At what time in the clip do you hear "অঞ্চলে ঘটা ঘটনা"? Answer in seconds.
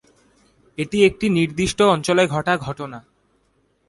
1.93-2.99